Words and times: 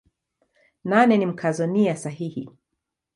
Nane 0.83 1.17
ni 1.17 1.25
Mkazo 1.25 1.67
nia 1.67 1.97
sahihi. 1.97 2.49